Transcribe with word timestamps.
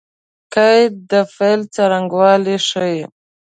قید 0.53 0.93
د 1.11 1.13
فعل 1.33 1.61
څرنګوالی 1.75 2.57
ښيي. 2.67 3.01